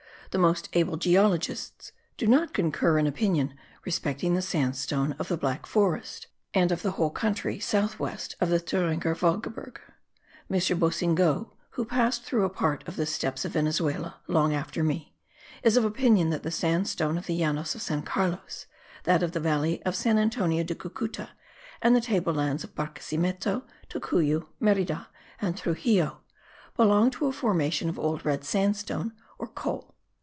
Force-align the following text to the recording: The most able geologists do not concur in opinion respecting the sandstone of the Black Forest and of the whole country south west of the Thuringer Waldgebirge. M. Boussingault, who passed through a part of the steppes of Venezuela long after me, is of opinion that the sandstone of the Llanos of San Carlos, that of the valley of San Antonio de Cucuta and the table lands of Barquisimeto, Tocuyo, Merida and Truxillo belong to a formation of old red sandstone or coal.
The 0.31 0.37
most 0.37 0.69
able 0.71 0.95
geologists 0.95 1.91
do 2.15 2.25
not 2.25 2.53
concur 2.53 2.97
in 2.97 3.05
opinion 3.05 3.53
respecting 3.83 4.33
the 4.33 4.41
sandstone 4.41 5.11
of 5.19 5.27
the 5.27 5.35
Black 5.35 5.65
Forest 5.65 6.27
and 6.53 6.71
of 6.71 6.83
the 6.83 6.91
whole 6.91 7.09
country 7.09 7.59
south 7.59 7.99
west 7.99 8.37
of 8.39 8.47
the 8.47 8.57
Thuringer 8.57 9.13
Waldgebirge. 9.13 9.81
M. 10.49 10.79
Boussingault, 10.79 11.49
who 11.71 11.83
passed 11.83 12.23
through 12.23 12.45
a 12.45 12.49
part 12.49 12.87
of 12.87 12.95
the 12.95 13.05
steppes 13.05 13.43
of 13.43 13.51
Venezuela 13.51 14.21
long 14.29 14.53
after 14.53 14.85
me, 14.85 15.17
is 15.63 15.75
of 15.75 15.83
opinion 15.83 16.29
that 16.29 16.43
the 16.43 16.49
sandstone 16.49 17.17
of 17.17 17.25
the 17.25 17.37
Llanos 17.37 17.75
of 17.75 17.81
San 17.81 18.01
Carlos, 18.01 18.67
that 19.03 19.21
of 19.21 19.33
the 19.33 19.41
valley 19.41 19.83
of 19.83 19.97
San 19.97 20.17
Antonio 20.17 20.63
de 20.63 20.75
Cucuta 20.75 21.31
and 21.81 21.93
the 21.93 21.99
table 21.99 22.33
lands 22.35 22.63
of 22.63 22.73
Barquisimeto, 22.73 23.63
Tocuyo, 23.89 24.47
Merida 24.61 25.09
and 25.41 25.57
Truxillo 25.57 26.21
belong 26.77 27.09
to 27.11 27.25
a 27.25 27.33
formation 27.33 27.89
of 27.89 27.99
old 27.99 28.23
red 28.23 28.45
sandstone 28.45 29.11
or 29.37 29.47
coal. 29.47 29.89